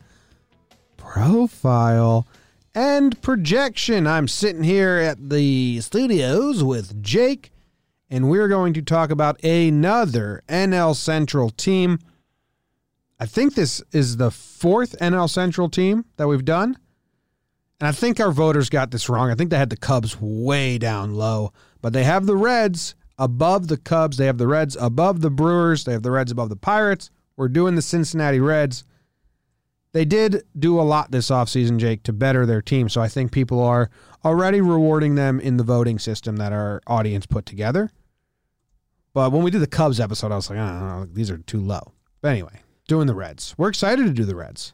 [0.96, 2.26] Profile
[2.74, 4.08] and projection.
[4.08, 7.52] I'm sitting here at the studios with Jake,
[8.10, 12.00] and we're going to talk about another NL Central team.
[13.20, 16.78] I think this is the fourth NL Central team that we've done.
[17.80, 19.30] And I think our voters got this wrong.
[19.30, 23.68] I think they had the Cubs way down low, but they have the Reds above
[23.68, 24.18] the Cubs.
[24.18, 25.84] They have the Reds above the Brewers.
[25.84, 27.12] They have the Reds above the Pirates.
[27.36, 28.84] We're doing the Cincinnati Reds.
[29.94, 32.90] They did do a lot this offseason, Jake, to better their team.
[32.90, 33.90] So I think people are
[34.26, 37.92] already rewarding them in the voting system that our audience put together.
[39.14, 41.38] But when we did the Cubs episode, I was like, I don't know, these are
[41.38, 41.94] too low.
[42.22, 43.56] But anyway, doing the Reds.
[43.58, 44.72] We're excited to do the Reds.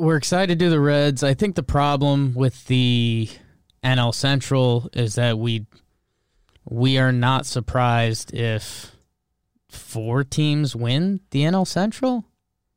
[0.00, 1.22] We're excited to do the Reds.
[1.22, 3.28] I think the problem with the
[3.84, 5.66] NL Central is that we
[6.64, 8.96] we are not surprised if
[9.68, 12.24] four teams win the NL Central.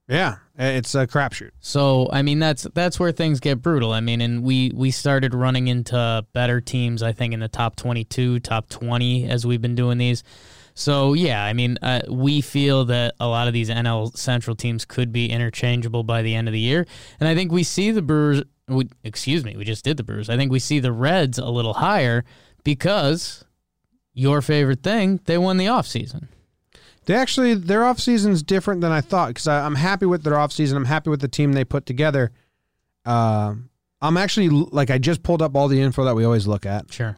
[0.10, 1.52] Yeah, it's a crapshoot.
[1.62, 3.94] So I mean that's that's where things get brutal.
[3.94, 7.02] I mean, and we we started running into better teams.
[7.02, 10.26] I think in the top twenty two, top twenty as we've been doing these.
[10.76, 14.86] So yeah, I mean, uh, we feel that a lot of these NL Central teams
[14.86, 16.86] could be interchangeable by the end of the year,
[17.20, 18.44] and I think we see the Brewers.
[18.68, 20.30] We, excuse me, we just did the Brewers.
[20.30, 22.24] I think we see the Reds a little higher
[22.64, 23.44] because
[24.14, 26.28] your favorite thing, they won the offseason.
[27.06, 30.76] They actually their offseason is different than I thought because I'm happy with their offseason.
[30.76, 32.32] I'm happy with the team they put together.
[33.06, 33.56] Uh,
[34.02, 36.92] I'm actually like I just pulled up all the info that we always look at.
[36.94, 37.18] Sure.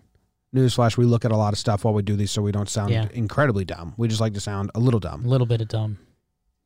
[0.56, 2.70] Newsflash: We look at a lot of stuff while we do these, so we don't
[2.70, 3.08] sound Yeah.
[3.14, 3.94] incredibly dumb.
[3.98, 5.26] We just like to sound a little dumb.
[5.26, 5.98] A little bit of dumb,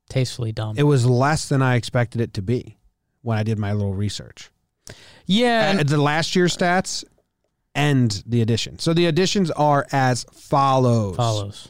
[0.09, 0.75] tastefully dumb.
[0.77, 2.77] It was less than I expected it to be
[3.21, 4.51] when I did my little research.
[5.25, 7.03] yeah, Uh, the last year's stats
[7.75, 8.79] and the addition.
[8.79, 11.15] So the additions are as follows.
[11.15, 11.67] follows.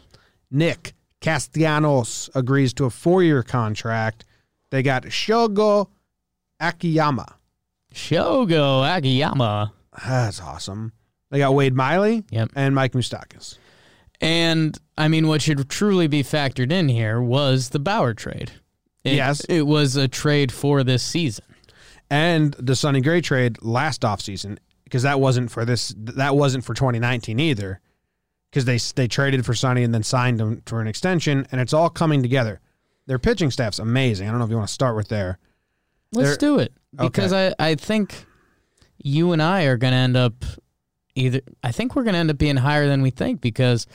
[0.52, 4.26] Nick Castellanos agrees to a four-year contract.
[4.72, 5.88] They got Shogo
[6.60, 7.36] Akiyama.
[7.94, 9.74] Shogo Akiyama.
[10.06, 10.94] That's awesome.
[11.32, 12.52] They got Wade Miley Yep.
[12.56, 13.58] and Mike Moustakas.
[14.22, 18.52] And I mean, what should truly be factored in here was the Bauer trade.
[19.04, 19.42] It, Yes.
[19.46, 21.46] It was a trade for this season.
[22.10, 26.74] And the Sonny Gray trade last offseason because that wasn't for this that wasn't for
[26.74, 27.80] 2019 either
[28.50, 31.74] because they they traded for Sonny and then signed him for an extension and it's
[31.74, 32.60] all coming together.
[33.06, 34.28] Their pitching staff's amazing.
[34.28, 35.38] I don't know if you want to start with there.
[36.12, 36.74] Let's There- do it.
[36.96, 38.26] Because I, I think
[38.98, 40.44] you and I are going to end up
[41.16, 43.88] either, I think we're going to end up being higher than we think because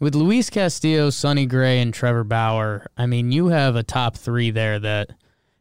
[0.00, 4.50] with Luis Castillo, Sonny Gray, and Trevor Bauer, I mean, you have a top three
[4.50, 5.10] there that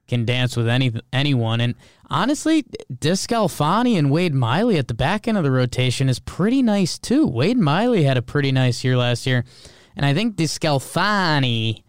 [0.07, 1.61] can dance with any anyone.
[1.61, 1.75] And
[2.09, 6.99] honestly, DeSclafani and Wade Miley at the back end of the rotation is pretty nice
[6.99, 7.25] too.
[7.25, 9.45] Wade Miley had a pretty nice year last year.
[9.95, 11.83] And I think DeSclafani,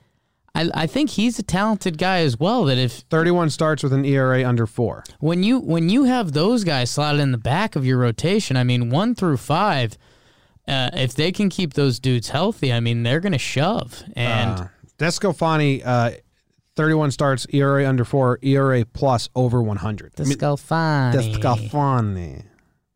[0.57, 2.65] I, I think he's a talented guy as well.
[2.65, 5.05] That if 31 starts with an ERA under 4.
[5.21, 8.65] when you when you have those guys slotted in the back of your rotation, I
[8.65, 9.97] mean one through five,
[10.67, 14.03] uh, if they can keep those dudes healthy, I mean they're gonna shove.
[14.15, 14.69] And Uh,
[14.99, 16.11] DeSclafani uh
[16.77, 20.13] 31 starts ERA under 4, ERA plus over 100.
[20.19, 22.45] I mean, DeSclafani, DeSclafani.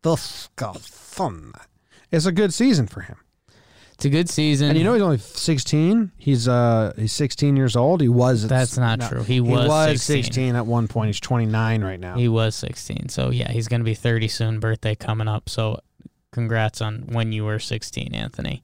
[0.02, 1.52] DeSclafani.
[2.10, 3.16] It's a good season for him.
[4.00, 4.70] It's a good season.
[4.70, 6.12] And you know he's only 16.
[6.16, 8.00] He's uh he's 16 years old.
[8.00, 9.22] He was That's not no, true.
[9.22, 10.22] He was 16.
[10.24, 11.08] 16 at one point.
[11.08, 12.16] He's 29 right now.
[12.16, 14.58] he was 16, so yeah, he's gonna be 30 soon.
[14.58, 15.80] Birthday coming up, so
[16.32, 18.62] congrats on when you were 16, Anthony.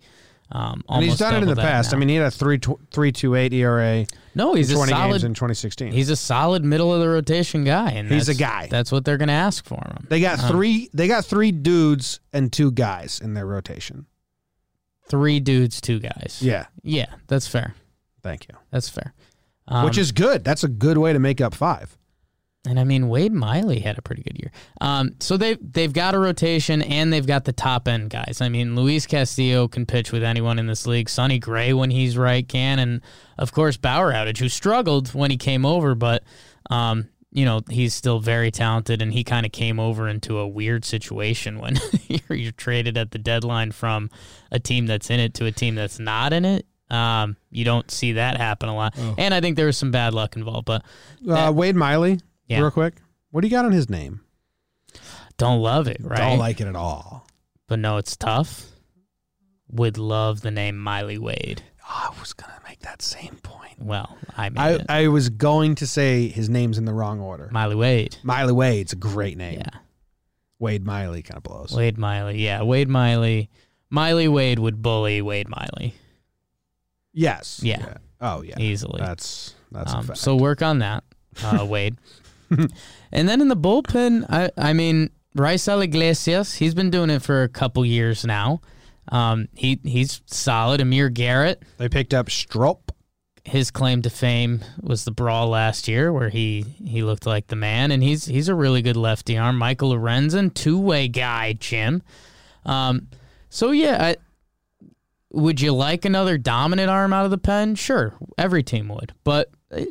[0.50, 1.92] Um, and he's almost done it in the past.
[1.92, 1.96] now.
[1.96, 5.24] I mean, he had a 3 328 ERA no, he's in a 20 games solid.
[5.24, 5.92] in 2016.
[5.92, 8.68] He's a solid middle of the rotation guy, and He's a guy.
[8.70, 10.06] That's what they're gonna ask for him.
[10.08, 14.06] they got Uh, 3 they got 3 dudes and 2 guys in their rotation.
[15.08, 16.38] Three dudes, two guys.
[16.40, 16.66] Yeah.
[16.82, 17.74] Yeah, that's fair.
[18.22, 18.54] Thank you.
[18.70, 19.14] That's fair.
[19.68, 20.44] Um, Which is good.
[20.44, 21.96] That's a good way to make up 5.
[22.68, 24.50] and I mean Wade Miley had a pretty good year.
[24.80, 28.40] Um, so they they've got a rotation and they've got the top end guys.
[28.40, 31.08] I mean Luis Castillo can pitch with anyone in this league.
[31.08, 33.00] Sonny Gray when he's right can, and
[33.38, 36.22] of course Bauer outage who struggled when he came over, but
[36.70, 40.48] um, you know he's still very talented and he kind of came over into a
[40.48, 41.76] weird situation when
[42.08, 44.08] you're, you're traded at the deadline from
[44.50, 46.64] a team that's in it to a team that's not in it.
[46.90, 49.14] Um, you don't see that happen a lot, Oh.
[49.18, 50.82] and I think there was some bad luck involved, but
[51.28, 52.60] Uh, Wade Miley, Yeah.
[52.60, 52.94] real quick.
[53.32, 54.20] What do you got on his name?
[55.36, 56.16] don't love it, right?
[56.18, 57.26] Don't like it at all.
[57.68, 58.64] but no, it's tough.
[59.68, 61.62] Would love the name Miley Wade.
[61.96, 63.74] I was going to make that same point.
[63.80, 64.86] Well, I made I, it.
[64.88, 67.48] I was going to say his name's in the wrong order.
[67.52, 68.16] Miley Wade.
[68.22, 69.58] Miley Wade's a great name.
[69.60, 69.78] Yeah.
[70.58, 71.72] Wade Miley kind of blows.
[71.76, 72.38] Wade Miley.
[72.42, 73.50] Yeah, Wade Miley
[73.90, 75.94] Miley Wade would bully Wade Miley
[77.12, 77.60] Yes.
[77.62, 77.94] Yeah.
[78.20, 78.58] Oh yeah.
[78.58, 79.00] easily.
[79.00, 80.18] That's that's a Um, fact.
[80.18, 81.04] so work on that,
[81.42, 81.96] uh, Wade.
[83.12, 87.42] and then in the bullpen, I I mean Raisel Iglesias, he's been doing it for
[87.42, 88.60] a couple years now.
[89.08, 90.80] Um, he he's solid.
[90.80, 92.92] Amir Garrett, they picked up Strop.
[93.44, 97.56] his claim to fame was the brawl last year, where he he looked like the
[97.56, 99.56] man, and he's he's a really good lefty arm.
[99.56, 102.02] Michael Lorenzen, two way guy, Jim.
[102.64, 103.08] Um,
[103.48, 104.16] so yeah, I,
[105.32, 107.76] would you like another dominant arm out of the pen?
[107.76, 109.84] Sure, every team would, but uh,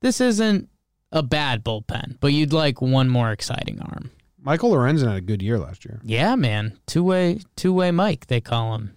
[0.00, 0.68] this isn't
[1.12, 2.16] a bad bullpen.
[2.20, 4.10] But you'd like one more exciting arm.
[4.46, 6.00] Michael Lorenzen had a good year last year.
[6.04, 8.94] Yeah, man, two way two way Mike they call him.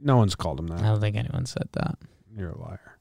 [0.00, 0.80] No one's called him that.
[0.80, 1.96] I don't think anyone said that.
[2.36, 2.98] You're a liar.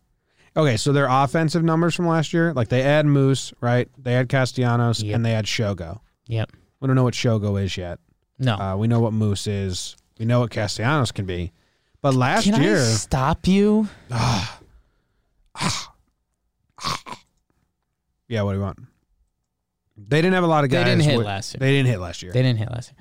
[0.56, 3.90] Okay, so their offensive numbers from last year, like they add Moose, right?
[3.98, 5.16] They had Castellanos Yep.
[5.16, 6.02] and they had Shogo.
[6.28, 6.52] Yep.
[6.80, 8.00] We don't know what Shogo is yet.
[8.38, 8.54] No.
[8.54, 9.98] Uh, we know what Moose is.
[10.20, 11.54] We know what Castellanos can be.
[12.02, 13.90] But last Can year, I stop you?
[18.28, 18.78] yeah, what do you want?
[19.98, 20.84] They didn't have a lot of guys.
[20.86, 21.60] They didn't hit with- last year.
[21.60, 22.32] They didn't hit last year.
[22.32, 22.98] They didn't hit last year.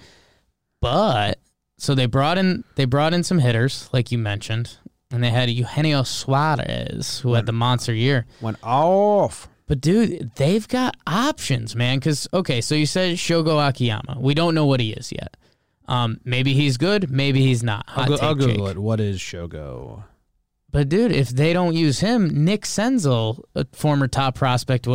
[0.81, 1.39] But
[1.79, 4.79] so they brought in they brought in some hitters, like you mentioned,
[5.11, 8.27] and they had Eugenio Suarez, who had the monster year.
[8.41, 9.49] Went off.
[9.67, 11.99] But dude, they've got options, man.
[11.99, 14.19] Because okay, so you said Shogo Akiyama.
[14.21, 15.37] We don't know what he is yet.
[15.87, 17.85] Um, maybe he's good, maybe he's not.
[17.89, 18.77] I'll, go, I'll Google Jake.
[18.77, 18.79] it.
[18.81, 20.05] What is Shogo?
[20.75, 24.89] But dude, if they don't use him, Nick Senzel, a former top prospect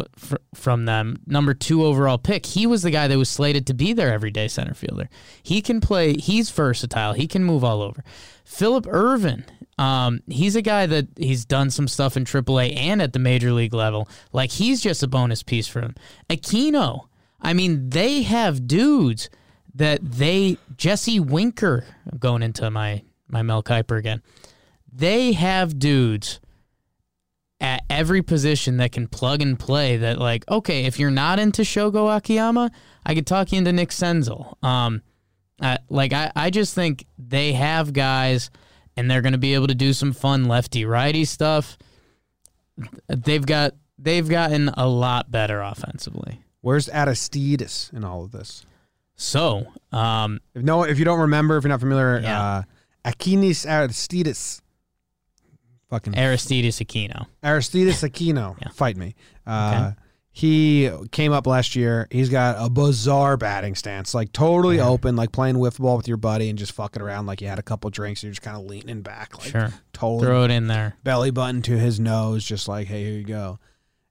[0.53, 3.93] from them, number two overall pick, he was the guy that was slated to be
[3.93, 5.07] their everyday center fielder.
[5.41, 6.15] He can play.
[6.17, 7.13] He's versatile.
[7.13, 8.03] He can move all over.
[8.43, 9.45] Phillip Ervin,
[9.77, 13.53] um, he's a guy that he's done some stuff in AAA and at the major
[13.53, 14.09] league level.
[14.33, 15.95] Like he's just a bonus piece for him.
[16.29, 17.07] Aquino,
[17.39, 19.29] I mean, they have dudes
[19.75, 21.85] that they Jesse Winker
[22.19, 24.21] going into my my Mel Kiper again
[24.91, 26.39] they have dudes
[27.61, 31.61] at every position that can plug and play that like okay if you're not into
[31.63, 32.71] shogo akiyama
[33.05, 35.01] i could talk you into nick senzel um
[35.61, 38.49] I, like I, I just think they have guys
[38.95, 41.77] and they're going to be able to do some fun lefty righty stuff
[43.07, 48.65] they've got they've gotten a lot better offensively Where's Aristides in all of this?
[49.15, 52.41] so um If no, if you don't remember, if you're not familiar, Yeah.
[52.41, 52.61] uh,
[53.05, 54.61] Akinis Aristides,
[55.89, 58.69] fucking aristides aquino Aristides Aquino, Yeah.
[58.69, 59.15] fight me.
[59.45, 59.91] Uh,
[60.31, 62.07] He came up last year.
[62.11, 66.17] He's got a bizarre batting stance, like totally open, like playing wiffle ball with your
[66.17, 68.21] buddy and just fucking around like you had a couple drinks.
[68.21, 71.31] And you're just kind of leaning back, like sure totally throw it in there belly
[71.31, 73.59] button to his nose, just like, hey, here you go.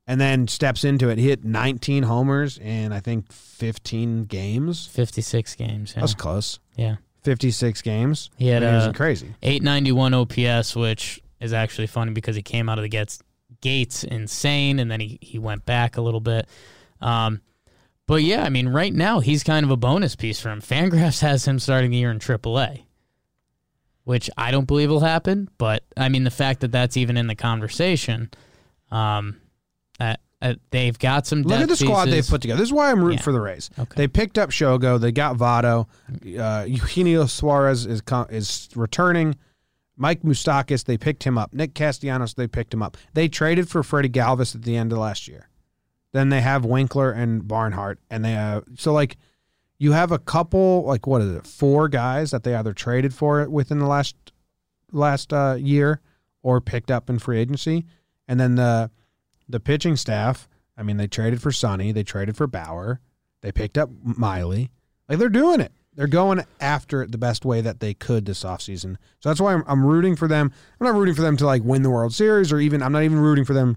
[0.07, 1.19] And then steps into it.
[1.19, 4.87] He hit 19 homers in, I think, 15 games.
[4.87, 6.59] 56 games yeah, That's close.
[6.77, 6.97] yeah.
[7.23, 8.31] 56 games.
[8.37, 9.35] he had I mean, it a wasn't crazy.
[9.43, 13.21] 891 OPS, which is actually funny because he came out of the gates,
[13.61, 16.49] gates insane, and then he, he went back a little bit.
[17.01, 17.41] Um,
[18.07, 20.61] but yeah, I mean, right now he's kind of a bonus piece for him.
[20.61, 22.85] Fangraphs has him starting the year in AAA,
[24.05, 25.49] which I don't believe will happen.
[25.59, 28.31] But I mean, the fact that that's even in the conversation,
[28.91, 29.41] um,
[30.01, 31.43] uh, uh, they've got some.
[31.43, 32.27] Look at the squad pieces.
[32.27, 32.59] they've put together.
[32.61, 33.25] This is why I'm rooting Yeah.
[33.25, 33.71] for the Rays.
[33.79, 33.95] Okay.
[33.97, 34.99] They picked up Shogo.
[35.01, 35.87] They got Votto.
[36.39, 39.35] Uh, Eugenio Suarez is co- is returning.
[39.99, 41.53] Mike Moustakas, they picked him up.
[41.53, 42.97] Nick Castellanos, they picked him up.
[43.15, 45.49] They traded for Freddie Galvis at the end of last year.
[46.13, 49.17] Then they have Winker and Barnhart, and they have so like
[49.79, 53.49] you have a couple like what is it four guys that they either traded for
[53.49, 54.17] within the last
[54.91, 56.01] last uh, year
[56.43, 57.85] or picked up in free agency,
[58.27, 58.91] and then the
[59.49, 60.49] the pitching staff.
[60.77, 63.01] I mean, they traded for Sonny, they traded for Bauer,
[63.41, 64.71] they picked up Miley.
[65.09, 65.73] Like they're doing it.
[65.95, 68.97] They're going after it the best way that they could this offseason.
[69.21, 70.53] So that's why I'm, I'm rooting for them.
[70.81, 73.03] I'm not rooting for them to like win the World Series or even I'm not
[73.03, 73.77] even rooting for them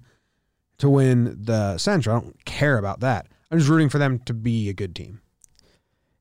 [0.77, 2.15] to win the Central.
[2.15, 3.27] I don't care about that.
[3.50, 5.22] I'm just rooting for them to be a good team.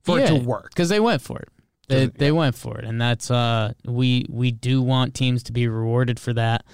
[0.02, 0.70] For it to work.
[0.70, 1.49] because they went for it.
[1.88, 5.66] They, they went for it, and that's uh we we do want teams to be
[5.66, 6.64] rewarded for that.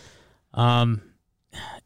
[0.53, 1.01] Um,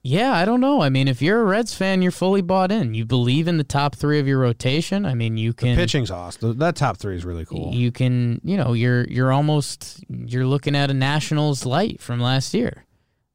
[0.02, 0.80] yeah, I don't know.
[0.80, 2.94] I mean, if you're a Reds fan, you're fully bought in.
[2.94, 5.04] You believe in the top three of your rotation.
[5.04, 6.56] I mean, you The can pitching's awesome.
[6.58, 7.72] That top three is really cool.
[7.74, 12.54] you can you know you're you're almost you're looking at a Nationals light from last
[12.54, 12.84] year.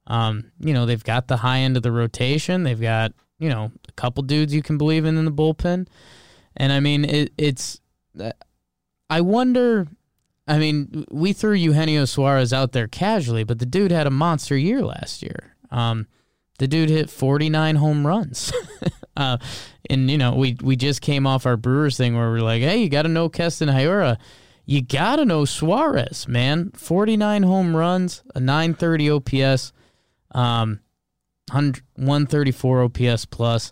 [0.07, 2.63] Um, you know they've got the high end of the rotation.
[2.63, 5.87] They've got you know a couple dudes you can believe in in the bullpen,
[6.57, 7.79] and I mean it, it's.
[8.19, 8.31] uh,
[9.09, 9.87] I wonder.
[10.47, 14.55] I mean, we threw Eugenio Suarez out there casually, but the dude had a monster
[14.55, 15.55] year last year.
[15.71, 16.05] Um,
[16.59, 18.51] the dude hit 49 home runs.
[19.17, 19.37] uh,
[19.89, 22.77] and, you know, we, we just came off our Brewers thing where we're like, hey,
[22.77, 24.17] you got to know Keston Hiura.
[24.65, 26.71] you gotta know Suarez, man.
[26.71, 29.73] 49 home runs, a 930 OPS,
[30.31, 30.79] um,
[31.51, 33.71] 134 OPS plus.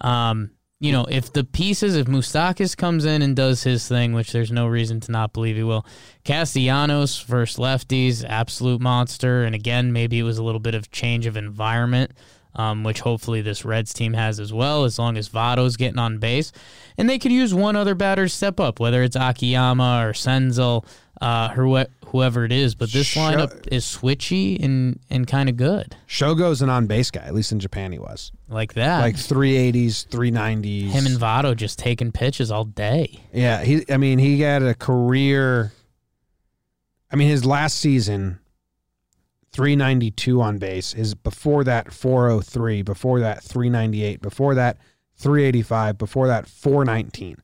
[0.00, 4.32] Um, you know, if the pieces, if Moustakas comes in and does his thing, which
[4.32, 5.84] there's no reason to not believe he will,
[6.24, 9.44] Castellanos versus lefties, absolute monster.
[9.44, 12.12] And again, maybe it was a little bit of change of environment,
[12.54, 16.18] um, which hopefully this Reds team has as well, as long as Votto's getting on
[16.18, 16.52] base.
[16.98, 20.84] And they could use one other batter step up, whether it's Akiyama or Senzel,
[21.20, 22.74] uh, whoever it is.
[22.74, 25.94] But this lineup is switchy and, and kind of good.
[26.08, 27.22] Shogo's an on base guy.
[27.22, 29.00] At least in Japan, he was Like that.
[29.00, 30.88] like 380s, 390s.
[30.90, 33.20] him and Votto just taking pitches all day.
[33.32, 33.84] Yeah, he.
[33.90, 35.72] I mean, he had a career.
[37.12, 38.38] I mean, his last season,
[39.52, 40.92] three ninety two on base.
[40.92, 42.82] His before that, four oh three.
[42.82, 44.20] Before that, three ninety eight.
[44.20, 44.78] Before that,
[45.16, 45.98] three eighty five.
[45.98, 47.36] Before that, four nineteen.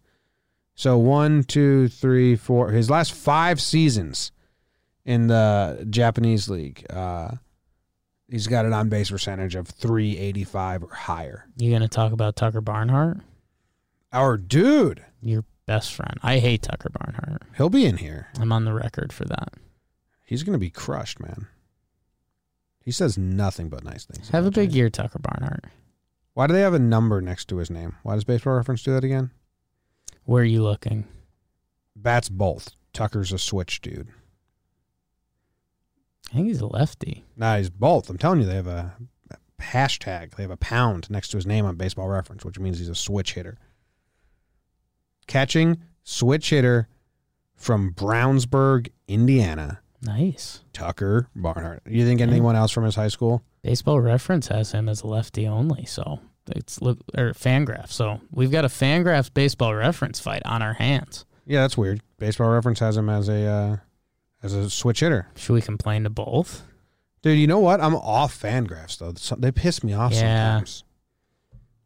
[0.75, 2.71] So one, two, three, four.
[2.71, 4.31] His last five seasons
[5.07, 7.31] in the Japanese league, uh,
[8.29, 11.47] he's got an on base percentage of three eighty five or higher.
[11.57, 13.19] You gonna talk about Tucker Barnhart?
[14.13, 16.15] Our dude, Your best friend.
[16.23, 17.43] I hate Tucker Barnhart.
[17.57, 18.29] he'll be in here.
[18.39, 19.55] I'm on the record for that.
[20.25, 21.47] He's going to be crushed, man.
[22.87, 24.29] He says nothing but nice things.
[24.29, 25.65] Have a big year, Tucker Barnhart.
[26.35, 27.97] Why do they have a number next to his name?
[28.05, 29.33] Why does Baseball Reference do that again?
[30.25, 31.05] Where are you looking?
[31.97, 32.71] Bats both.
[32.93, 34.07] Tucker's a switch dude.
[36.31, 37.25] I think he's a lefty.
[37.37, 38.09] Nah, he's both.
[38.09, 38.95] I'm telling you, they have a
[39.61, 40.37] hashtag.
[40.37, 42.95] They have a pound next to his name on Baseball Reference, which means he's a
[42.95, 43.59] switch hitter.
[45.27, 46.87] Catching switch hitter
[47.57, 49.81] from Brownsburg, Indiana.
[50.07, 50.63] Nice.
[50.73, 51.83] Tucker Barnhart.
[51.87, 53.43] You think anyone else from his high school?
[53.63, 56.21] Baseball Reference has him as a lefty only, so
[56.55, 57.91] it's look or Fangraph.
[57.91, 61.25] So we've got a Fangraphs Baseball Reference fight on our hands.
[61.47, 62.01] Yeah, that's weird.
[62.19, 63.77] Baseball Reference has him as a uh,
[64.43, 65.29] as a switch hitter.
[65.37, 66.63] Should we complain to both?
[67.23, 67.81] Dude, you know what?
[67.81, 69.13] I'm off Fangraphs though.
[69.37, 70.21] They piss me off Yeah.
[70.61, 70.85] sometimes.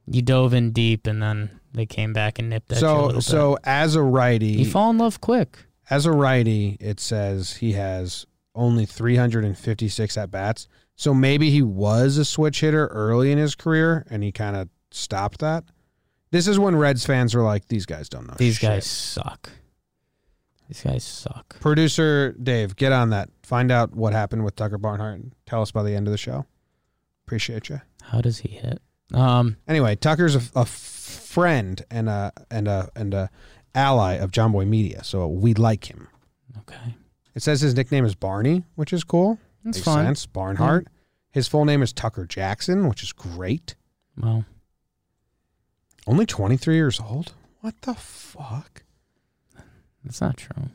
[0.06, 3.20] You dove in deep, and then they came back and nipped at you a So
[3.20, 5.58] so as a righty, You fall in love quick.
[5.90, 10.68] As a righty, it says he has only 356 at bats.
[10.97, 14.68] So maybe he was a switch hitter early in his career and he kind of
[14.90, 15.64] stopped that.
[16.30, 18.35] This is when Reds fans are like, these guys don't know.
[18.38, 19.50] These shit." guys suck.
[20.68, 21.59] These guys suck.
[21.59, 23.28] Producer Dave, get on that.
[23.42, 26.18] Find out what happened with Tucker Barnhart and tell us by the end of the
[26.18, 26.47] show.
[27.26, 27.80] Appreciate you.
[28.02, 28.80] How does he hit?
[29.12, 33.30] Um, Anyway, Tucker's a, a friend and a and a and a
[33.74, 36.08] ally of Jomboy Media, so we like him.
[36.58, 36.94] okay,
[37.34, 39.38] It says his nickname is Barney, which is cool.
[39.64, 40.06] that's Makes fine.
[40.06, 40.26] sense.
[40.26, 40.86] Barnhart.
[41.32, 43.74] His full name is Tucker Jackson, which is great.
[44.16, 44.44] Well,
[46.06, 47.32] Only 23 years old.
[47.60, 48.82] What the fuck?
[50.04, 50.70] that's not true.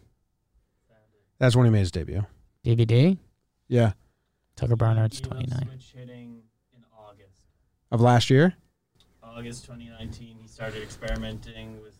[1.39, 2.25] That's when he made his debut.
[2.63, 3.17] DVD.
[3.67, 3.93] Yeah,
[4.55, 5.67] Tucker Barnhart's 29.
[5.67, 6.43] Switch hitting
[6.75, 7.41] in August.
[7.91, 8.53] of last year.
[9.21, 11.97] August 2019, he started experimenting with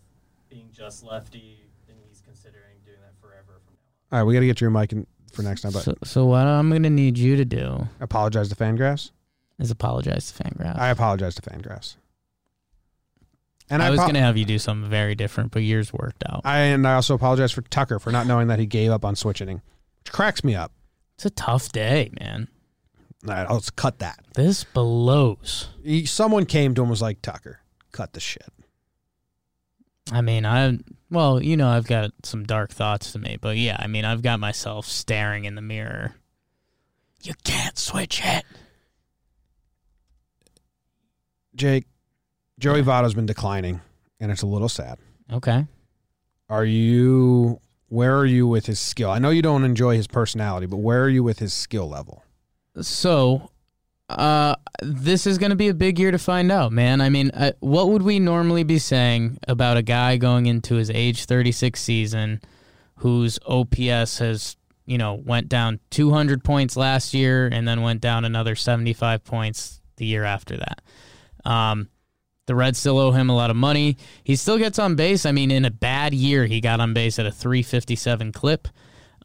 [0.55, 3.73] being just lefty, and he's considering doing that forever from
[4.11, 5.95] now All right, we got to get your mic in for next time, but So,
[6.05, 9.11] so what I'm gonna need you to do apologize to Fangraphs.
[9.59, 10.79] is apologize to Fangraph.
[10.79, 11.97] I apologize to Fangraphs.
[13.69, 16.41] And I, was apo- gonna have you do something very different, but yours worked out.
[16.45, 19.15] I and I also apologize for Tucker for not knowing that he gave up on
[19.17, 19.61] switch hitting,
[20.03, 20.71] which cracks me up.
[21.15, 22.47] It's a tough day, man.
[23.27, 24.19] All right, let's cut that.
[24.35, 25.69] This blows.
[25.83, 27.59] He, someone came to him and was like, Tucker,
[27.91, 28.47] cut the shit.
[30.11, 30.77] I mean, I
[31.09, 34.21] well, you know, I've got some dark thoughts to me, but yeah, I mean, I've
[34.21, 36.15] got myself staring in the mirror.
[37.23, 38.43] You can't switch it.
[41.55, 41.85] Jake,
[42.59, 43.81] Joey Votto's been declining,
[44.19, 44.99] and it's a little sad.
[45.31, 45.65] Okay.
[46.49, 47.59] Are you?
[47.87, 49.09] Where are you with his skill?
[49.09, 52.23] I know you don't enjoy his personality, but where are you with his skill level?
[52.81, 53.51] So,
[54.09, 57.01] uh, this is going to be a big year to find out, man.
[57.01, 60.89] I mean, uh, what would we normally be saying about a guy going into his
[60.89, 62.41] age 36 season
[62.97, 68.25] whose OPS has, you know, went down 200 points last year and then went down
[68.25, 70.81] another 75 points the year after that?
[71.43, 71.89] Um,
[72.45, 73.97] the Reds still owe him a lot of money.
[74.23, 75.25] He still gets on base.
[75.25, 78.67] I mean, in a bad year, he got on base at a 357 clip.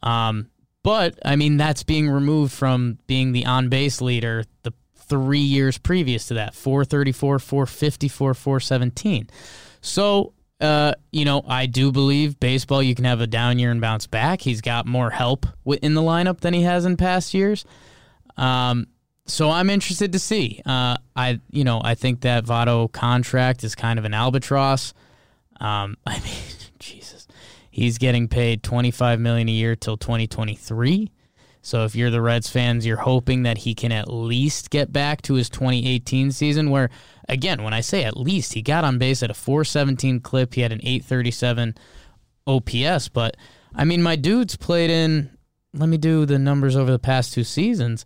[0.01, 0.49] Um,
[0.83, 5.77] but I mean, that's being removed from being the on base leader the three years
[5.77, 9.29] previous to that 434, 454, 417.
[9.81, 13.81] So, uh, you know, I do believe baseball, you can have a down year and
[13.81, 14.41] bounce back.
[14.41, 15.45] He's got more help
[15.81, 17.65] in the lineup than he has in past years.
[18.37, 18.87] Um,
[19.25, 20.61] so I'm interested to see.
[20.65, 24.93] Uh, I, you know, I think that Votto contract is kind of an albatross.
[25.59, 26.33] Um, I mean,
[26.79, 27.20] Jesus,
[27.71, 31.09] He's getting paid 25 million a year till 2023.
[31.61, 35.21] So if you're the Reds fans, you're hoping that he can at least get back
[35.23, 36.89] to his 2018 season where
[37.29, 40.61] again, when I say at least, he got on base at a 417 clip, he
[40.61, 41.75] had an 837
[42.45, 43.37] OPS, but
[43.73, 45.29] I mean my dude's played in
[45.73, 48.03] let me do the numbers over the past two seasons.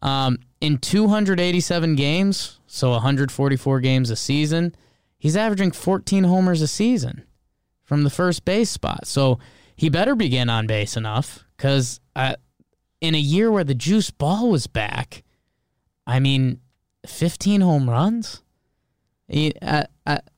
[0.00, 4.76] Um, in 287 games, so 144 games a season,
[5.18, 7.24] he's averaging 14 homers a season
[7.90, 9.04] from the first base spot.
[9.04, 9.40] So
[9.74, 11.98] he better begin on base enough because
[13.00, 15.24] in a year where the juice ball was back,
[16.06, 16.60] I mean,
[17.04, 18.44] 15 home runs.
[19.60, 19.86] Uh,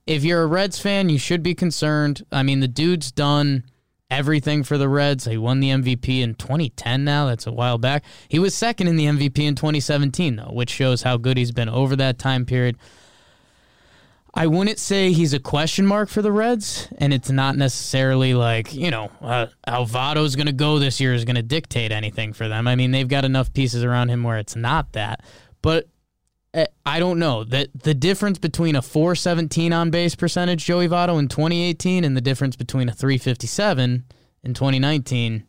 [0.07, 2.23] if you're a Reds fan, you should be concerned.
[2.33, 3.65] I mean, the dude's done
[4.11, 5.27] everything for the Reds.
[5.27, 7.27] He won the MVP in 2010 now.
[7.27, 8.03] That's a while back.
[8.31, 11.69] He was second in the MVP in 2017, though, which shows how good he's been
[11.69, 12.79] over that time period.
[14.35, 18.73] I wouldn't say he's a question mark for the Reds, and it's not necessarily like,
[18.73, 22.49] you know, uh, Alvado's going to go this year is going to dictate anything for
[22.49, 22.67] them.
[22.67, 25.23] I mean, they've got enough pieces around him where it's not that.
[25.61, 25.87] But
[26.55, 31.19] uh, I don't know that the difference between a 417 on base percentage, Joey Votto,
[31.19, 34.05] in 2018 and the difference between a 357
[34.45, 35.45] in 2019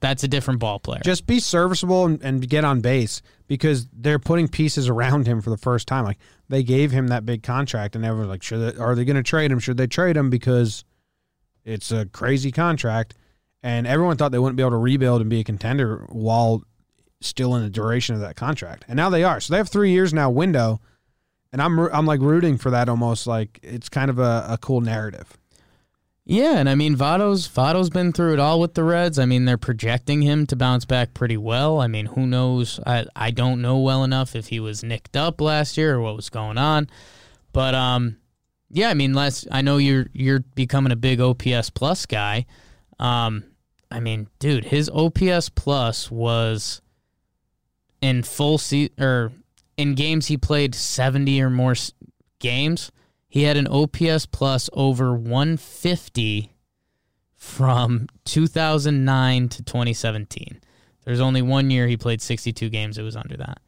[0.00, 1.00] that's a different ball player.
[1.04, 5.50] Just be serviceable and, and, get on base because they're putting pieces around him for
[5.50, 6.04] the first time.
[6.04, 6.18] Like
[6.50, 9.52] they gave him that big contract, and everyone's like, "Should are they going to trade
[9.52, 9.60] him?
[9.60, 10.84] Should they trade him because
[11.64, 13.14] it's a crazy contract?"
[13.62, 16.62] And everyone thought they wouldn't be able to rebuild and be a contender while
[17.20, 19.40] still in the duration of that contract, and now they are.
[19.40, 20.80] So they have three years now window,
[21.52, 24.80] and I'm I'm like rooting for that almost like it's kind of a, a cool
[24.80, 25.38] narrative.
[26.30, 29.18] Yeah, and I mean Votto's Votto's been through it all with the Reds.
[29.18, 31.80] I mean they're projecting him to bounce back pretty well.
[31.80, 32.78] I mean who knows?
[32.86, 36.14] I I don't know well enough if he was nicked up last year or what
[36.14, 36.88] was going on,
[37.52, 38.18] but um,
[38.70, 42.46] yeah, I mean last I know you're you're becoming a big OPS plus guy.
[43.00, 43.42] Um,
[43.90, 46.80] I mean, dude, his OPS plus was
[48.00, 49.32] in full seat or
[49.76, 51.74] in games he played seventy or more
[52.38, 52.92] games
[53.30, 56.52] he had an OPS plus over 150
[57.36, 60.60] from 2009 to 2017.
[61.04, 63.60] There's only one year he played 62 games, it was under that.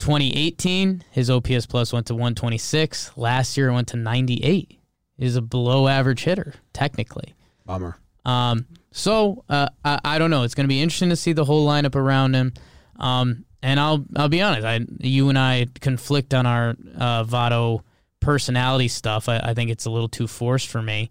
[0.00, 3.16] 2018, his OPS plus went to 126.
[3.16, 4.80] Last year it went to 98.
[5.16, 7.34] He's a below average hitter, technically.
[7.64, 7.96] Bummer.
[8.24, 10.42] Um, so uh, I, I, don't know.
[10.42, 12.52] It's going to be interesting to see the whole lineup around him.
[12.96, 14.66] Um, and I'll I'll be honest.
[14.66, 17.80] I you and I conflict on our uh, Votto
[18.24, 19.28] personality stuff.
[19.28, 21.10] I, I think it's a little too forced for me.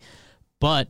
[0.59, 0.89] But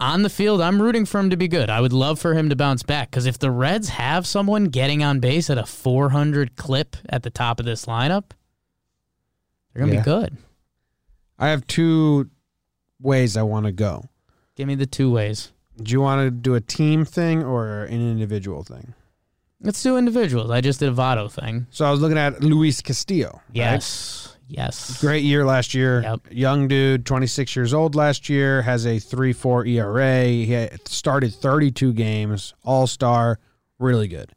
[0.00, 1.70] on the field, I'm rooting for him to be good.
[1.70, 5.02] I would love for him to bounce back because if the Reds have someone getting
[5.02, 8.30] on base at a 400 clip at the top of this lineup,
[9.72, 10.02] they're going to yeah.
[10.02, 10.36] be good.
[11.38, 12.30] I have two
[13.00, 14.08] ways I want to go.
[14.56, 15.52] Give me the two ways.
[15.82, 18.94] Do you want to do a team thing or an individual thing?
[19.60, 20.50] Let's do individuals.
[20.50, 21.66] I just did a Votto thing.
[21.70, 23.40] So I was looking at Luis Castillo.
[23.52, 24.28] Yes.
[24.28, 24.33] Right?
[24.46, 25.00] Yes.
[25.00, 26.02] Great year last year.
[26.02, 26.20] Yep.
[26.30, 30.24] Young dude, 26 years old last year, has a 3 4 ERA.
[30.26, 33.38] He started 32 games, all star,
[33.78, 34.32] really good.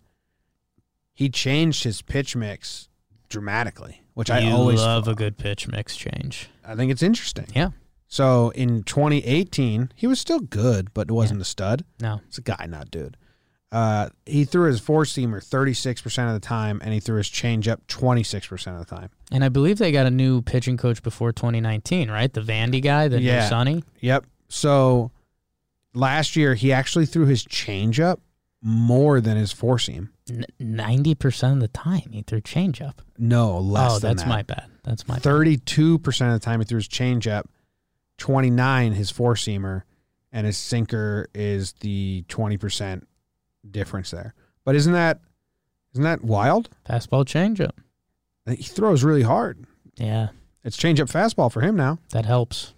[1.14, 2.90] He changed his pitch mix
[3.30, 6.50] dramatically, which you I always love a good pitch mix change.
[6.64, 7.48] I think it's interesting.
[7.56, 7.72] Yeah.
[8.08, 11.44] So in 2018, he was still good, but it wasn't yeah.
[11.44, 11.86] a stud.
[12.00, 12.22] No.
[12.28, 13.18] It's a guy, not dude.
[13.72, 17.80] Uh, he threw his four seamer 36% of the time, and he threw his changeup
[17.88, 19.10] 26% of the time.
[19.32, 22.32] And I believe they got a new pitching coach before 2019, right?
[22.32, 23.42] The Vandy guy, the yeah.
[23.42, 23.84] new Sonny.
[24.00, 24.26] Yep.
[24.48, 25.12] So
[25.94, 28.20] last year, he actually threw his changeup
[28.62, 30.12] more than his four seam.
[30.60, 32.96] Ninety percent of the time, he threw changeup.
[33.18, 33.96] No, less.
[33.96, 34.30] Oh, that's that.
[34.30, 34.66] my bad.
[34.84, 35.18] That's my.
[35.18, 37.46] Thirty-two percent of the time, he threw his changeup.
[38.18, 39.84] Twenty-nine his four seamer,
[40.34, 43.08] and his sinker is the twenty percent
[43.72, 44.34] difference there.
[44.66, 45.20] But isn't that
[45.94, 46.70] isn't that wild?
[46.88, 47.72] Fastball changeup.
[48.48, 49.66] He throws really hard.
[49.98, 50.30] Yeah.
[50.64, 52.00] It's changeup fastball for him now.
[52.12, 52.74] That helps.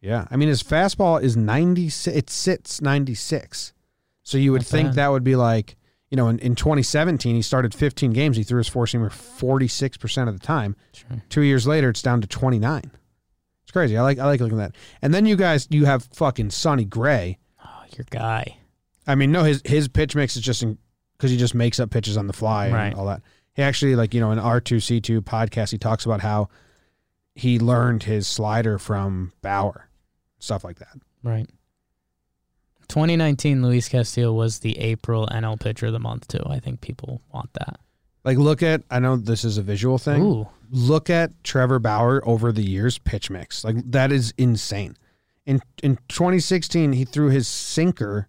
[0.00, 0.26] Yeah.
[0.30, 3.72] I mean his fastball is 96 it sits 96.
[4.22, 4.94] So you would Not think bad.
[4.96, 5.76] that would be like,
[6.10, 10.28] you know, in, in 2017 he started 15 games, he threw his four seamer 46%
[10.28, 10.76] of the time.
[10.92, 11.22] Sure.
[11.28, 12.82] 2 years later it's down to 29.
[13.64, 13.96] It's crazy.
[13.96, 14.80] I like I like looking at that.
[15.02, 17.38] And then you guys you have fucking Sonny Gray.
[17.64, 18.56] Oh, your guy.
[19.06, 20.64] I mean, no, his his pitch mix is just
[21.16, 22.94] because he just makes up pitches on the fly and right.
[22.94, 23.22] all that.
[23.54, 26.48] He actually, like you know, in R two C two podcast, he talks about how
[27.34, 29.88] he learned his slider from Bauer,
[30.38, 30.96] stuff like that.
[31.22, 31.48] Right.
[32.88, 36.42] 2019, Luis Castillo was the April NL Pitcher of the Month too.
[36.46, 37.80] I think people want that.
[38.24, 38.82] Like, look at.
[38.90, 40.22] I know this is a visual thing.
[40.22, 40.48] Ooh.
[40.70, 43.64] Look at Trevor Bauer over the years pitch mix.
[43.64, 44.96] Like that is insane.
[45.44, 48.28] In in 2016, he threw his sinker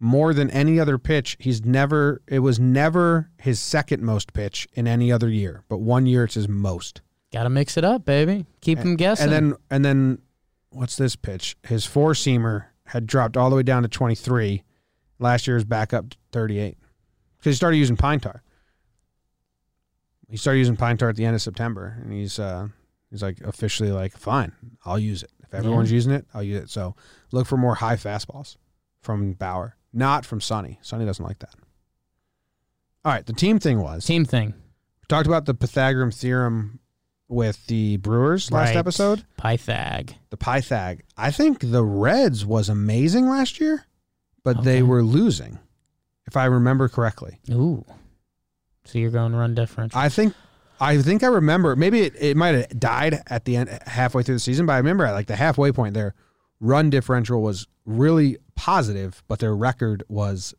[0.00, 1.36] more than any other pitch.
[1.40, 6.06] He's never it was never his second most pitch in any other year, but one
[6.06, 7.00] year it's his most.
[7.32, 8.46] Got to mix it up, baby.
[8.60, 9.24] Keep them guessing.
[9.24, 10.18] And then and then
[10.70, 11.56] what's this pitch?
[11.64, 14.62] His four seamer had dropped all the way down to 23.
[15.18, 16.78] Last year was back up to 38
[17.38, 18.42] because he started using pine tar.
[20.30, 22.68] He started using pine tar at the end of September, and he's uh,
[23.10, 24.52] he's like officially like, fine,
[24.84, 25.30] I'll use it.
[25.42, 25.94] If everyone's Yeah.
[25.96, 26.70] using it, I'll use it.
[26.70, 26.94] So
[27.32, 28.56] look for more high fastballs
[29.00, 30.78] from Bauer, not from Sonny.
[30.82, 31.54] Sonny doesn't like that.
[33.04, 34.48] All right, the team thing was team thing.
[34.48, 36.80] we talked about the Pythagorean theorem
[37.28, 38.76] with the Brewers last Right.
[38.76, 40.14] episode Pythag.
[40.30, 41.00] the Pythag.
[41.16, 43.84] I think the Reds was amazing last year,
[44.44, 45.58] but they were losing,
[46.26, 47.38] if I remember correctly.
[47.50, 47.84] Ooh.
[48.84, 49.98] So you're going to run differential.
[49.98, 50.32] I think,
[50.80, 51.76] I think I remember.
[51.76, 54.78] Maybe it, it might have died at the end, halfway through the season, but I
[54.78, 56.14] remember at like the halfway point there,
[56.60, 60.54] run differential was really positive, but their record was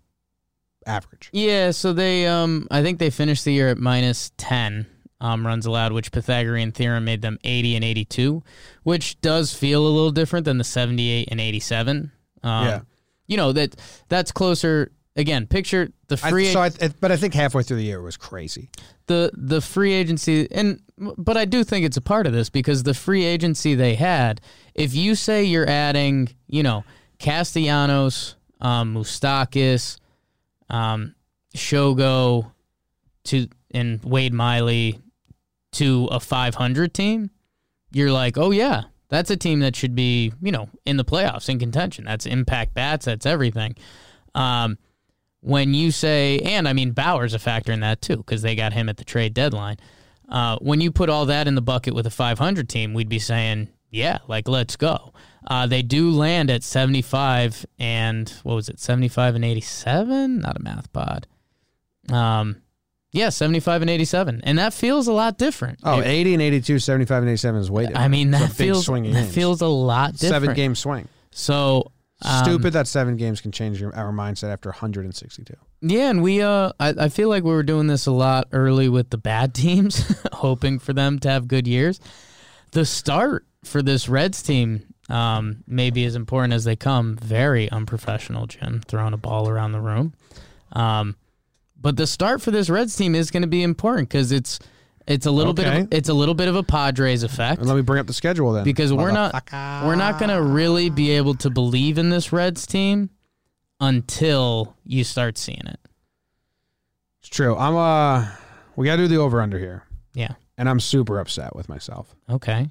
[0.85, 1.29] average.
[1.33, 4.85] Yeah, so they um I think they finished the year at minus 10
[5.21, 8.43] um runs allowed, which Pythagorean theorem made them 80 and 82,
[8.83, 12.11] which does feel a little different than the 78 and 87.
[12.43, 12.81] Um, Yeah.
[13.27, 13.75] You know, that
[14.07, 17.83] that's closer again, picture the I, free so I, but I think halfway through the
[17.83, 18.69] year it was crazy.
[19.07, 22.83] the the free agency and but I do think it's a part of this because
[22.83, 24.41] the free agency they had,
[24.79, 26.85] if you say you're adding, you know,
[27.19, 29.99] Castellanos, um, Moustakas,
[30.69, 31.15] um,
[31.53, 32.51] Shogo
[33.25, 35.01] to and Wade Miley
[35.73, 37.29] to a 500 team,
[37.91, 41.49] you're like, oh yeah, that's a team that should be, you know, in the playoffs
[41.49, 42.05] in contention.
[42.05, 43.05] That's impact bats.
[43.05, 43.75] That's everything.
[44.33, 44.77] Um,
[45.41, 48.71] when you say, and I mean Bauer's a factor in that too because they got
[48.71, 49.75] him at the trade deadline.
[50.29, 53.19] Uh, when you put all that in the bucket with a 500 team, we'd be
[53.19, 55.13] saying, yeah, like let's go.
[55.47, 60.39] Uh, they do land at 75 and what was it, 75 and 87?
[60.39, 61.25] Not a math pod.
[62.11, 62.61] Um,
[63.11, 65.79] yeah, 75 and 87, and that feels a lot different.
[65.83, 67.95] Oh, It- 80 and 82, 75 and 87 is weighted.
[67.97, 70.43] I mean that big feels that feels a lot different.
[70.43, 71.07] seven game swing.
[71.31, 75.53] So um, Stupid that seven games can change your, our mindset after 162.
[75.81, 78.89] Yeah, and we uh I, I feel like we were doing this a lot early
[78.89, 81.99] with the bad teams, hoping for them to have good years.
[82.71, 87.15] The start for this Reds team um may be as important as they come.
[87.17, 90.13] Very unprofessional, Jim, throwing a ball around the room.
[90.73, 91.15] Um
[91.81, 94.59] but the start for this Reds team is going to be important because it's
[95.07, 95.81] it's a little bit Okay.
[95.81, 98.13] of, it's a little bit of a Padres effect And let me bring up the
[98.13, 98.63] schedule then.
[98.63, 99.33] because we're not
[99.83, 103.09] we're not going to really be able to believe in this Reds team
[103.79, 105.79] until you start seeing it.
[107.21, 107.55] It's true.
[107.55, 108.27] I'm uh
[108.75, 109.83] we got to do the over under here.
[110.13, 110.33] Yeah.
[110.57, 112.13] And I'm super upset with myself.
[112.29, 112.69] Okay.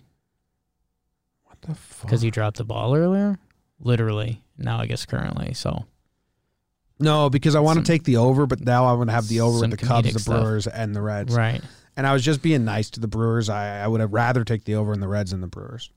[1.62, 2.06] The fuck?
[2.06, 3.38] Because you dropped the ball earlier?
[3.80, 4.42] Literally.
[4.56, 5.54] Now I guess currently.
[5.54, 5.84] So
[6.98, 9.40] No, because I want to take the over, but now I want to have the
[9.40, 10.40] over with the Cubs, the stuff.
[10.42, 11.34] Brewers, and the Reds.
[11.34, 11.60] right.
[11.96, 13.48] And I was just being nice to the Brewers.
[13.48, 15.90] I, I would have rather take the over in the Reds than the Brewers.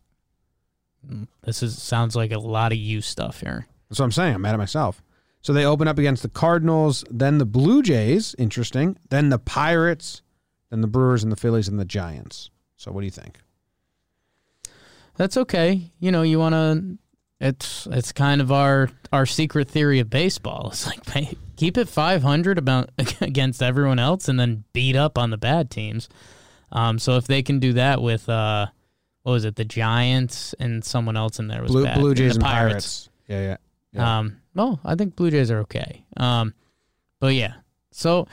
[1.08, 3.67] Mm, This is sounds like a lot of you stuff here.
[3.89, 4.36] That's what I'm saying.
[4.36, 5.04] I'm mad at myself.
[5.41, 10.21] So they open up against the Cardinals, then the Blue Jays, interesting, then the Pirates,
[10.69, 12.52] then the Brewers and the Phillies and the Giants.
[12.78, 13.39] So what do you think?
[15.17, 15.91] That's okay.
[16.00, 16.97] You know, you want to.
[17.39, 20.67] It's it's kind of our our secret theory of baseball.
[20.71, 22.89] It's like keep it 500 about
[23.21, 26.10] against everyone else, and then beat up on the bad teams.
[26.71, 28.67] Um, so if they can do that with uh,
[29.24, 32.00] what was it, the Giants and someone else in there was Blue, bad.
[32.00, 32.71] Blue Jays and Pirates.
[32.71, 33.10] Pirates.
[33.28, 33.58] Yeah, yeah.
[33.93, 34.19] yeah.
[34.19, 36.06] Um, no, I think Blue Jays are okay.
[36.17, 36.54] Um,
[37.19, 37.54] but yeah,
[37.91, 38.28] so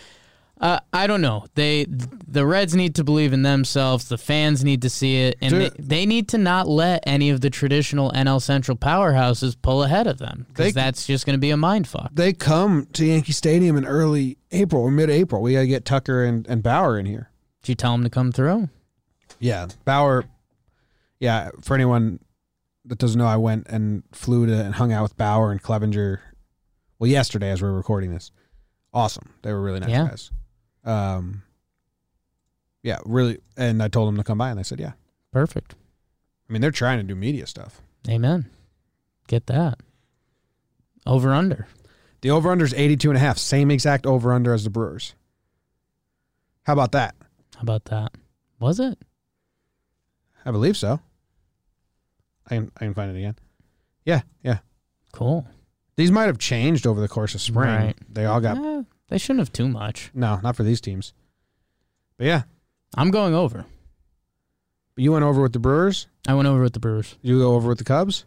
[0.61, 1.45] uh, I don't know.
[1.55, 4.09] They the Reds need to believe in themselves.
[4.09, 7.41] The fans need to see it, and they, they need to not let any of
[7.41, 11.51] the traditional NL Central powerhouses pull ahead of them because that's just going to be
[11.51, 12.11] a mind fuck.
[12.13, 15.41] they come to Yankee Stadium in early April or mid April.
[15.43, 17.31] We got to get Tucker and, and Bauer in here.
[17.63, 18.69] Did you tell them to come through?
[19.39, 20.25] Yeah, Bauer.
[21.21, 22.21] Yeah, for anyone
[22.85, 26.19] that doesn't know, I went and flew to and hung out with Bauer and Clevinger.
[26.99, 28.31] Well, yesterday as we are recording this,
[28.93, 29.35] awesome.
[29.43, 30.09] They were really nice Yeah.
[30.09, 30.31] guys.
[30.89, 31.43] Um,
[32.83, 33.39] yeah, really.
[33.57, 34.93] And I told them to come by, and they said, "Yeah."
[35.33, 35.75] Perfect.
[36.49, 37.83] I mean, they're trying to do media stuff.
[38.09, 38.49] Amen.
[39.27, 39.79] Get that.
[41.07, 41.67] Over under.
[42.23, 45.15] The over under is 82 and a half, same exact over under as the Brewers.
[46.65, 47.15] How about that?
[47.57, 48.13] How about that?
[48.59, 48.99] Was it?
[50.45, 51.01] I believe so.
[52.47, 53.37] I can I can find it again.
[54.05, 54.59] Yeah, yeah.
[55.13, 55.47] Cool.
[55.97, 57.69] These might have changed over the course of spring.
[57.69, 57.97] Right.
[58.09, 60.11] They all got Eh, they shouldn't have too much.
[60.15, 61.13] no, not for these teams.
[62.17, 62.43] But yeah,
[62.97, 63.65] I'm going over.
[64.95, 66.07] But you went over with the Brewers.
[66.27, 67.17] I went over with the Brewers.
[67.23, 68.25] You go over with the Cubs.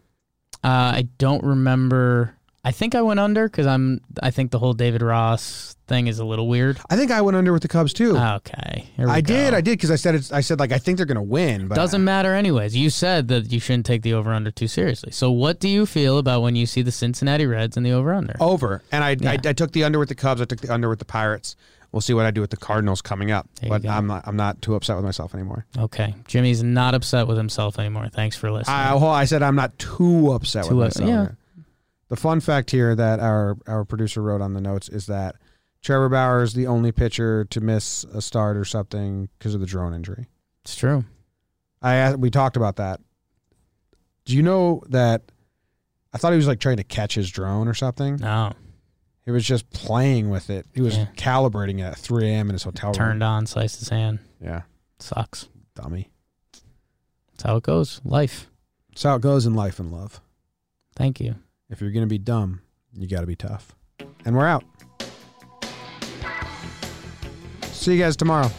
[0.64, 2.36] Uh, I don't remember.
[2.64, 4.02] I think I went under because I'm.
[4.22, 6.80] I think the whole David Ross thing is a little weird.
[6.92, 8.14] I think I went under with the Cubs too.
[8.16, 9.34] Ah, okay, here we I go.
[9.34, 11.68] did, I did, because I said it's, I said like I think they're gonna win,
[11.68, 12.76] but Doesn't matter anyways.
[12.76, 15.12] You said that you shouldn't take the over under too seriously.
[15.12, 18.14] So what do you feel about when you see the Cincinnati Reds and the over
[18.14, 18.36] under?
[18.40, 18.84] over.
[18.92, 19.32] And I, I Yeah.
[19.44, 20.40] I took the under with the Cubs.
[20.40, 21.56] I took the under with the Pirates.
[21.92, 23.50] We'll see what I do with the Cardinals coming up.
[23.60, 23.86] There But.
[23.88, 25.66] I'm not I'm not too upset with myself anymore.
[25.78, 28.08] Okay, Jimmy's not upset with himself anymore.
[28.14, 28.78] Thanks for listening.
[28.78, 31.10] I well, I said I'm not too upset Too with up- myself.
[31.10, 31.36] yeah.
[32.12, 35.36] The fun fact here that our our producer wrote on the notes is that
[35.82, 39.66] Trevor Bauer is the only pitcher to miss a start or something because of the
[39.66, 40.28] drone injury.
[40.66, 41.06] it's true.
[41.82, 43.00] I we talked about that.
[44.26, 45.22] Do you know that?
[46.14, 48.18] I thought he was like trying to catch his drone or something.
[48.18, 48.52] No,
[49.24, 50.66] He was just playing with it.
[50.76, 51.06] He was Yeah.
[51.16, 52.50] calibrating it at 3 a.m.
[52.50, 52.94] in his hotel room.
[52.96, 54.20] turned on, sliced his hand.
[54.42, 54.64] Yeah,
[55.00, 55.48] Sucks.
[55.76, 56.12] dummy.
[57.32, 58.02] That's how it goes.
[58.04, 58.50] Life.
[58.90, 60.20] That's how it goes in life and love.
[60.98, 61.36] Thank you.
[61.72, 62.62] If you're gonna be dumb,
[62.94, 63.74] you got to be tough.
[64.26, 64.64] And we're out.
[67.64, 68.52] See you guys tomorrow.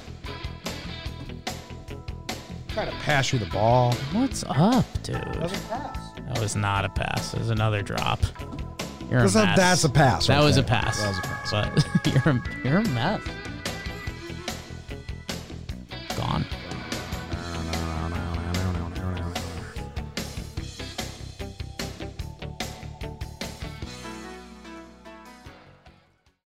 [2.69, 3.93] Try to pass you the ball.
[4.13, 5.21] What's up, dude?
[5.21, 6.13] Doesn't pass.
[6.27, 7.35] That was not a pass.
[7.35, 8.21] It was another drop.
[9.11, 9.57] You're a That's a, mess.
[9.59, 10.27] that's a pass.
[10.29, 10.99] That right was a pass.
[11.03, 11.51] That was a pass.
[11.51, 13.21] But you're a, you're a mess.